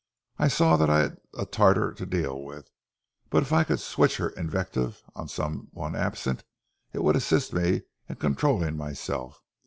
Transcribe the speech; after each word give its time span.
I 0.39 0.47
saw 0.47 0.77
that 0.77 0.89
I 0.89 1.01
had 1.01 1.17
a 1.37 1.45
tartar 1.45 1.93
to 1.93 2.05
deal 2.07 2.41
with, 2.41 2.71
but 3.29 3.43
if 3.43 3.53
I 3.53 3.63
could 3.63 3.79
switch 3.79 4.17
her 4.17 4.29
invective 4.29 5.03
on 5.15 5.27
some 5.27 5.67
one 5.69 5.95
absent, 5.95 6.43
it 6.91 7.03
would 7.03 7.15
assist 7.15 7.53
me 7.53 7.83
in 8.09 8.15
controlling 8.15 8.77
myself. 8.77 9.43